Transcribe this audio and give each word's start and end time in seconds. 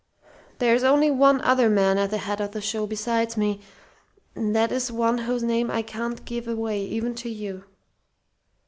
There's 0.57 0.83
only 0.83 1.11
one 1.11 1.41
other 1.41 1.69
man 1.69 1.99
at 1.99 2.09
the 2.09 2.17
head 2.17 2.41
of 2.41 2.53
the 2.53 2.59
show 2.59 2.87
besides 2.87 3.37
me, 3.37 3.59
and 4.33 4.55
that 4.55 4.71
is 4.71 4.91
one 4.91 5.19
whose 5.19 5.43
name 5.43 5.69
I 5.69 5.83
can't 5.83 6.25
give 6.25 6.47
away 6.47 6.81
even 6.87 7.13
to 7.13 7.29
you. 7.29 7.65